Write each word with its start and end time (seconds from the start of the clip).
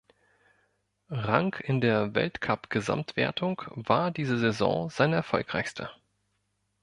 Rang 1.11 1.53
in 1.61 1.79
der 1.79 2.15
Weltcupgesamtwertung 2.15 3.61
war 3.67 4.09
diese 4.09 4.39
Saison 4.39 4.89
seine 4.89 5.17
erfolgreichste. 5.17 5.91